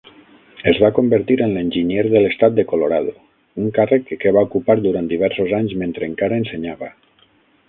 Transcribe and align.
Es 0.69 0.77
va 0.83 0.89
convertir 0.99 1.35
en 1.47 1.53
l'enginyer 1.57 2.05
de 2.15 2.23
l'estat 2.23 2.57
de 2.61 2.65
Colorado, 2.73 3.13
un 3.65 3.69
càrrec 3.79 4.09
que 4.25 4.35
va 4.39 4.47
ocupar 4.51 4.79
durant 4.87 5.11
diversos 5.13 5.55
anys 5.61 5.77
mentre 5.85 6.11
encara 6.15 6.43
ensenyava. 6.45 6.91